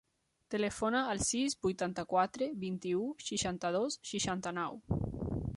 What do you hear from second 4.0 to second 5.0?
seixanta-nou.